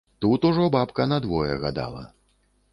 [0.23, 2.05] Тут ужо бабка на двое гадала.